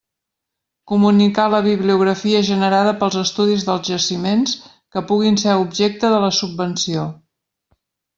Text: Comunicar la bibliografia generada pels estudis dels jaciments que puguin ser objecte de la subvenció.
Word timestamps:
Comunicar 0.91 1.43
la 1.55 1.59
bibliografia 1.65 2.39
generada 2.47 2.93
pels 3.03 3.17
estudis 3.21 3.65
dels 3.67 3.85
jaciments 3.91 4.55
que 4.97 5.05
puguin 5.11 5.37
ser 5.43 5.53
objecte 5.67 6.11
de 6.15 6.23
la 6.25 6.33
subvenció. 6.43 7.05